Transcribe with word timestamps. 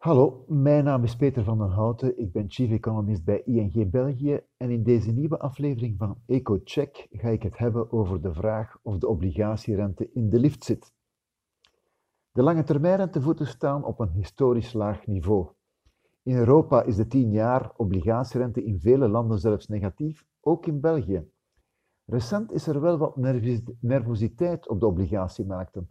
Hallo, 0.00 0.44
mijn 0.48 0.84
naam 0.84 1.04
is 1.04 1.16
Peter 1.16 1.44
van 1.44 1.58
den 1.58 1.68
Houten. 1.68 2.18
Ik 2.18 2.32
ben 2.32 2.50
chief 2.50 2.70
economist 2.70 3.24
bij 3.24 3.42
ING 3.42 3.90
België 3.90 4.40
en 4.56 4.70
in 4.70 4.82
deze 4.82 5.12
nieuwe 5.12 5.38
aflevering 5.38 5.98
van 5.98 6.22
EcoCheck 6.26 7.06
ga 7.10 7.28
ik 7.28 7.42
het 7.42 7.58
hebben 7.58 7.92
over 7.92 8.20
de 8.22 8.32
vraag 8.32 8.78
of 8.82 8.98
de 8.98 9.08
obligatierente 9.08 10.10
in 10.12 10.30
de 10.30 10.38
lift 10.38 10.64
zit. 10.64 10.94
De 12.32 12.42
lange 12.42 12.62
termijnrentevoeten 12.62 13.46
staan 13.46 13.84
op 13.84 14.00
een 14.00 14.10
historisch 14.10 14.72
laag 14.72 15.06
niveau. 15.06 15.48
In 16.22 16.36
Europa 16.36 16.82
is 16.82 16.96
de 16.96 17.06
10 17.06 17.30
jaar 17.30 17.72
obligatierente 17.76 18.64
in 18.64 18.80
vele 18.80 19.08
landen 19.08 19.38
zelfs 19.38 19.66
negatief, 19.66 20.26
ook 20.40 20.66
in 20.66 20.80
België. 20.80 21.30
Recent 22.04 22.52
is 22.52 22.66
er 22.66 22.80
wel 22.80 22.98
wat 22.98 23.16
nervositeit 23.80 24.68
op 24.68 24.80
de 24.80 24.86
obligatiemarkten. 24.86 25.90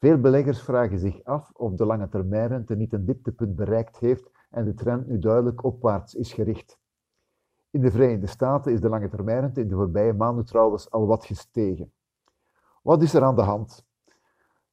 Veel 0.00 0.20
beleggers 0.20 0.62
vragen 0.62 0.98
zich 0.98 1.24
af 1.24 1.50
of 1.52 1.74
de 1.74 1.86
lange 1.86 2.08
termijnrente 2.08 2.76
niet 2.76 2.92
een 2.92 3.04
dieptepunt 3.04 3.56
bereikt 3.56 3.98
heeft 3.98 4.30
en 4.50 4.64
de 4.64 4.74
trend 4.74 5.06
nu 5.06 5.18
duidelijk 5.18 5.64
opwaarts 5.64 6.14
is 6.14 6.32
gericht. 6.32 6.78
In 7.70 7.80
de 7.80 7.90
Verenigde 7.90 8.26
Staten 8.26 8.72
is 8.72 8.80
de 8.80 8.88
lange 8.88 9.08
termijnrente 9.08 9.60
in 9.60 9.68
de 9.68 9.74
voorbije 9.74 10.12
maanden 10.12 10.44
trouwens 10.44 10.90
al 10.90 11.06
wat 11.06 11.24
gestegen. 11.24 11.92
Wat 12.82 13.02
is 13.02 13.14
er 13.14 13.22
aan 13.22 13.36
de 13.36 13.42
hand? 13.42 13.86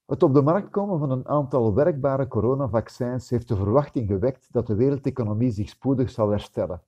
Het 0.06 0.24
op 0.24 0.34
de 0.34 0.42
markt 0.42 0.70
komen 0.70 1.00
van 1.00 1.12
een 1.12 1.28
aantal 1.28 1.74
werkbare 1.74 2.28
coronavaccins 2.28 3.30
heeft 3.30 3.48
de 3.48 3.56
verwachting 3.56 4.08
gewekt 4.08 4.48
dat 4.52 4.68
de 4.68 4.76
wereldeconomie 4.76 5.52
zich 5.52 5.70
spoedig 5.70 6.10
zal 6.10 6.30
herstellen. 6.30 6.82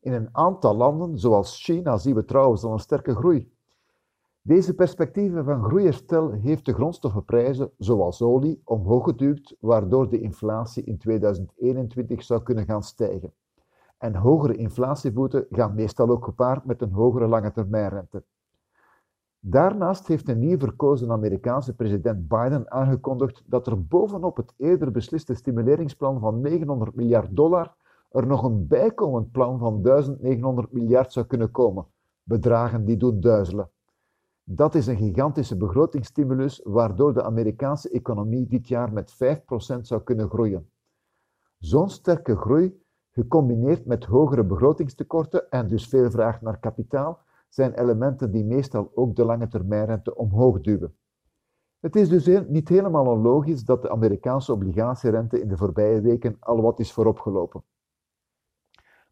In 0.00 0.12
een 0.12 0.28
aantal 0.32 0.76
landen, 0.76 1.18
zoals 1.18 1.64
China, 1.64 1.96
zien 1.96 2.14
we 2.14 2.24
trouwens 2.24 2.64
al 2.64 2.72
een 2.72 2.78
sterke 2.78 3.14
groei. 3.14 3.56
Deze 4.48 4.74
perspectieven 4.74 5.44
van 5.44 5.64
groeiherstel 5.64 6.30
heeft 6.30 6.64
de 6.64 6.72
grondstoffenprijzen, 6.72 7.70
zoals 7.78 8.22
olie, 8.22 8.60
omhoog 8.64 9.04
geduwd, 9.04 9.56
waardoor 9.60 10.10
de 10.10 10.20
inflatie 10.20 10.84
in 10.84 10.98
2021 10.98 12.22
zou 12.22 12.42
kunnen 12.42 12.64
gaan 12.64 12.82
stijgen. 12.82 13.32
En 13.98 14.14
hogere 14.14 14.56
inflatievoeten 14.56 15.46
gaan 15.50 15.74
meestal 15.74 16.08
ook 16.08 16.24
gepaard 16.24 16.64
met 16.64 16.82
een 16.82 16.92
hogere 16.92 17.26
lange 17.26 17.52
termijnrente. 17.52 18.24
Daarnaast 19.40 20.06
heeft 20.06 20.28
een 20.28 20.38
nieuw 20.38 20.58
verkozen 20.58 21.10
Amerikaanse 21.10 21.74
president 21.74 22.28
Biden 22.28 22.70
aangekondigd 22.70 23.42
dat 23.46 23.66
er 23.66 23.86
bovenop 23.86 24.36
het 24.36 24.54
eerder 24.56 24.90
besliste 24.90 25.34
stimuleringsplan 25.34 26.20
van 26.20 26.40
900 26.40 26.94
miljard 26.94 27.36
dollar 27.36 27.74
er 28.10 28.26
nog 28.26 28.42
een 28.42 28.66
bijkomend 28.66 29.30
plan 29.30 29.58
van 29.58 29.82
1900 29.82 30.72
miljard 30.72 31.12
zou 31.12 31.26
kunnen 31.26 31.50
komen. 31.50 31.86
Bedragen 32.22 32.84
die 32.84 32.96
doen 32.96 33.20
duizelen. 33.20 33.70
Dat 34.50 34.74
is 34.74 34.86
een 34.86 34.96
gigantische 34.96 35.56
begrotingsstimulus 35.56 36.60
waardoor 36.64 37.14
de 37.14 37.22
Amerikaanse 37.22 37.90
economie 37.90 38.46
dit 38.46 38.68
jaar 38.68 38.92
met 38.92 39.14
5% 39.14 39.80
zou 39.80 40.02
kunnen 40.02 40.28
groeien. 40.28 40.70
Zo'n 41.58 41.88
sterke 41.88 42.36
groei, 42.36 42.82
gecombineerd 43.10 43.86
met 43.86 44.04
hogere 44.04 44.44
begrotingstekorten 44.44 45.50
en 45.50 45.68
dus 45.68 45.88
veel 45.88 46.10
vraag 46.10 46.40
naar 46.40 46.58
kapitaal, 46.58 47.20
zijn 47.48 47.74
elementen 47.74 48.30
die 48.30 48.44
meestal 48.44 48.90
ook 48.94 49.16
de 49.16 49.24
lange 49.24 49.48
termijnrente 49.48 50.16
omhoog 50.16 50.60
duwen. 50.60 50.96
Het 51.80 51.96
is 51.96 52.08
dus 52.08 52.48
niet 52.48 52.68
helemaal 52.68 53.06
onlogisch 53.06 53.64
dat 53.64 53.82
de 53.82 53.90
Amerikaanse 53.90 54.52
obligatierente 54.52 55.40
in 55.40 55.48
de 55.48 55.56
voorbije 55.56 56.00
weken 56.00 56.36
al 56.40 56.60
wat 56.60 56.78
is 56.78 56.92
vooropgelopen. 56.92 57.62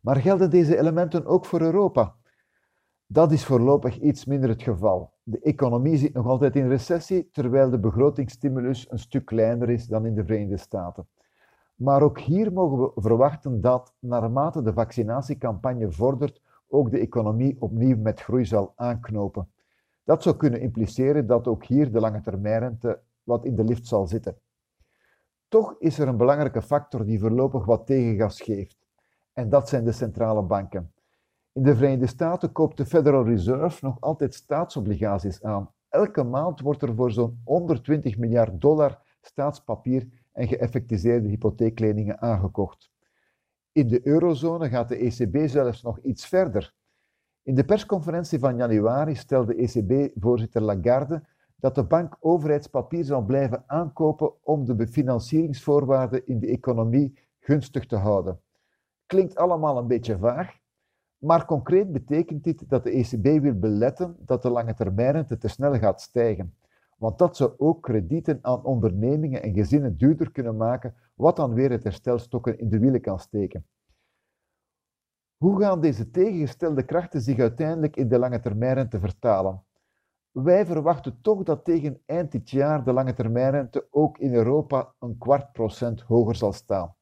Maar 0.01 0.17
gelden 0.17 0.51
deze 0.51 0.79
elementen 0.79 1.27
ook 1.27 1.45
voor 1.45 1.61
Europa? 1.61 2.16
Dat 3.09 3.33
is 3.33 3.45
voorlopig 3.45 3.99
iets 3.99 4.25
minder 4.25 4.49
het 4.49 4.63
geval. 4.63 5.13
De 5.23 5.41
economie 5.41 5.97
zit 5.97 6.13
nog 6.13 6.27
altijd 6.27 6.57
in 6.57 6.69
recessie, 6.69 7.31
terwijl 7.31 7.71
de 7.71 7.79
begrotingsstimulus 7.79 8.91
een 8.91 8.99
stuk 8.99 9.25
kleiner 9.25 9.71
is 9.71 9.87
dan 9.87 10.07
in 10.07 10.15
de 10.15 10.25
Verenigde 10.25 10.57
Staten. 10.57 11.09
Maar 11.75 12.03
ook 12.03 12.19
hier 12.19 12.53
mogen 12.53 12.79
we 12.79 13.01
verwachten 13.01 13.61
dat, 13.61 13.95
naarmate 13.99 14.63
de 14.63 14.73
vaccinatiecampagne 14.73 15.93
vordert, 15.93 16.43
ook 16.69 16.91
de 16.91 16.99
economie 16.99 17.57
opnieuw 17.59 17.97
met 17.97 18.21
groei 18.21 18.45
zal 18.45 18.73
aanknopen. 18.77 19.51
Dat 20.05 20.23
zou 20.23 20.37
kunnen 20.37 20.61
impliceren 20.61 21.27
dat 21.27 21.47
ook 21.47 21.65
hier 21.65 21.93
de 21.93 22.01
lange 22.01 22.21
termijnrente 22.21 23.01
wat 23.23 23.45
in 23.45 23.55
de 23.55 23.65
lift 23.65 23.87
zal 23.87 24.07
zitten. 24.07 24.39
Toch 25.49 25.75
is 25.79 25.99
er 25.99 26.09
een 26.09 26.17
belangrijke 26.17 26.63
factor 26.63 27.05
die 27.05 27.21
voorlopig 27.21 27.65
wat 27.65 27.87
tegengas 27.87 28.41
geeft. 28.41 28.87
En 29.33 29.49
dat 29.49 29.69
zijn 29.69 29.85
de 29.85 29.93
centrale 29.93 30.43
banken. 30.43 30.91
In 31.57 31.63
de 31.63 31.77
Verenigde 31.77 32.07
Staten 32.07 32.53
koopt 32.53 32.77
de 32.77 32.87
Federal 32.87 33.25
Reserve 33.25 33.85
nog 33.85 34.01
altijd 34.01 34.35
staatsobligaties 34.35 35.43
aan. 35.43 35.71
Elke 35.89 36.23
maand 36.23 36.61
wordt 36.61 36.83
er 36.83 36.95
voor 36.95 37.11
zo'n 37.11 37.41
120 37.45 38.19
miljard 38.19 38.61
dollar 38.61 39.03
staatspapier 39.21 40.09
en 40.33 40.49
geëffectiseerde 40.49 41.29
hypotheekleningen 41.29 42.21
aangekocht. 42.21 42.91
In 43.73 43.89
de 43.89 44.07
eurozone 44.07 44.69
gaat 44.69 44.89
de 44.89 44.97
ECB 44.97 45.49
zelfs 45.49 45.83
nog 45.83 45.99
iets 45.99 46.27
verder. 46.27 46.75
In 47.43 47.55
de 47.55 47.65
persconferentie 47.65 48.39
van 48.39 48.57
januari 48.57 49.15
stelde 49.15 49.55
ECB-voorzitter 49.55 50.63
Lagarde 50.63 51.23
dat 51.57 51.75
de 51.75 51.85
bank 51.85 52.17
overheidspapier 52.21 53.05
zal 53.05 53.23
blijven 53.23 53.65
aankopen 53.67 54.33
om 54.43 54.65
de 54.65 54.87
financieringsvoorwaarden 54.87 56.27
in 56.27 56.39
de 56.39 56.47
economie 56.47 57.19
gunstig 57.39 57.87
te 57.87 57.97
houden. 57.97 58.41
Klinkt 59.07 59.37
allemaal 59.37 59.79
een 59.79 59.87
beetje 59.87 60.19
vaag, 60.19 60.65
maar 61.27 61.45
concreet 61.45 61.93
betekent 61.93 62.45
dit 62.45 62.69
dat 62.69 62.85
de 62.85 62.91
ECB 62.91 63.43
wil 63.43 63.59
beletten 63.59 64.17
dat 64.19 64.43
de 64.43 64.51
lange 64.51 64.75
termijnrente 64.75 65.39
te 65.39 65.49
snel 65.49 65.79
gaat 65.79 66.01
stijgen. 66.01 66.55
Want 66.97 67.19
dat 67.19 67.37
zou 67.37 67.53
ook 67.57 67.83
kredieten 67.83 68.39
aan 68.43 68.65
ondernemingen 68.65 69.43
en 69.43 69.55
gezinnen 69.55 69.97
duurder 69.97 70.31
kunnen 70.33 70.57
maken, 70.57 70.95
wat 71.15 71.37
dan 71.37 71.55
weer 71.55 71.71
het 71.71 71.85
herstelstokken 71.85 72.59
in 72.59 72.69
de 72.69 72.79
wielen 72.79 73.01
kan 73.01 73.19
steken. 73.19 73.67
Hoe 75.37 75.61
gaan 75.61 75.81
deze 75.81 76.11
tegengestelde 76.11 76.85
krachten 76.85 77.21
zich 77.21 77.39
uiteindelijk 77.39 77.97
in 77.97 78.09
de 78.09 78.19
lange 78.19 78.41
termijnrente 78.41 79.01
vertalen? 79.01 79.63
Wij 80.31 80.67
verwachten 80.67 81.21
toch 81.21 81.43
dat 81.43 81.65
tegen 81.65 82.03
eind 82.07 82.33
dit 82.33 82.51
jaar 82.51 82.85
de 82.85 82.93
lange 82.93 83.15
termijnrente 83.15 83.87
ook 83.91 84.19
in 84.19 84.35
Europa 84.35 84.95
een 84.99 85.19
kwart 85.19 85.53
procent 85.53 86.01
hoger 86.01 86.35
zal 86.35 86.53
staan. 86.53 86.95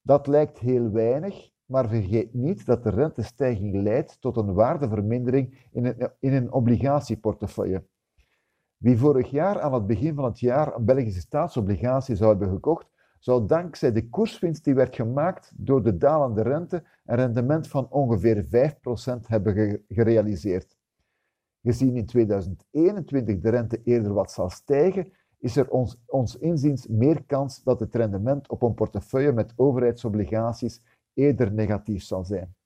Dat 0.00 0.26
lijkt 0.26 0.58
heel 0.58 0.90
weinig, 0.90 1.50
maar 1.68 1.88
vergeet 1.88 2.34
niet 2.34 2.66
dat 2.66 2.82
de 2.82 2.90
rentestijging 2.90 3.82
leidt 3.82 4.20
tot 4.20 4.36
een 4.36 4.52
waardevermindering 4.52 5.68
in 5.70 5.84
een, 5.84 6.10
in 6.18 6.32
een 6.32 6.52
obligatieportefeuille. 6.52 7.84
Wie 8.76 8.98
vorig 8.98 9.30
jaar 9.30 9.60
aan 9.60 9.74
het 9.74 9.86
begin 9.86 10.14
van 10.14 10.24
het 10.24 10.40
jaar 10.40 10.74
een 10.74 10.84
Belgische 10.84 11.20
staatsobligatie 11.20 12.16
zou 12.16 12.30
hebben 12.30 12.48
gekocht, 12.48 12.90
zou 13.18 13.46
dankzij 13.46 13.92
de 13.92 14.08
koerswinst 14.08 14.64
die 14.64 14.74
werd 14.74 14.94
gemaakt 14.94 15.52
door 15.56 15.82
de 15.82 15.96
dalende 15.96 16.42
rente 16.42 16.84
een 17.04 17.16
rendement 17.16 17.68
van 17.68 17.90
ongeveer 17.90 18.44
5% 18.44 19.26
hebben 19.26 19.82
gerealiseerd. 19.88 20.76
Gezien 21.62 21.96
in 21.96 22.06
2021 22.06 23.40
de 23.40 23.50
rente 23.50 23.80
eerder 23.84 24.12
wat 24.12 24.32
zal 24.32 24.50
stijgen, 24.50 25.12
is 25.38 25.56
er 25.56 25.70
ons, 25.70 26.00
ons 26.06 26.36
inziens 26.36 26.86
meer 26.86 27.24
kans 27.24 27.62
dat 27.62 27.80
het 27.80 27.94
rendement 27.94 28.48
op 28.48 28.62
een 28.62 28.74
portefeuille 28.74 29.32
met 29.32 29.52
overheidsobligaties 29.56 30.82
eerder 31.18 31.52
negatief 31.52 32.02
zal 32.02 32.24
zijn. 32.24 32.56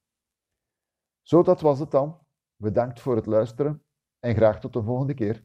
Zo, 1.22 1.42
dat 1.42 1.60
was 1.60 1.78
het 1.78 1.90
dan. 1.90 2.26
Bedankt 2.56 3.00
voor 3.00 3.16
het 3.16 3.26
luisteren 3.26 3.84
en 4.18 4.34
graag 4.34 4.60
tot 4.60 4.72
de 4.72 4.82
volgende 4.82 5.14
keer. 5.14 5.44